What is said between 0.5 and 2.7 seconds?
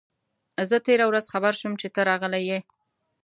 زه تېره ورځ خبر شوم چي ته راغلی یې.